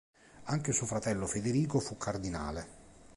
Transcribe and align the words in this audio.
Anche 0.45 0.71
suo 0.71 0.87
fratello 0.87 1.27
Federico 1.27 1.77
fu 1.79 1.95
cardinale. 1.97 2.67